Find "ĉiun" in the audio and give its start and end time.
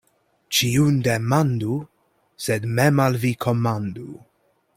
0.59-0.95